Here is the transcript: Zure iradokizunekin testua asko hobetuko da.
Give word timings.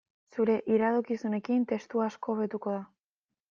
Zure 0.37 0.55
iradokizunekin 0.75 1.67
testua 1.75 2.09
asko 2.13 2.35
hobetuko 2.37 2.77
da. 2.81 2.85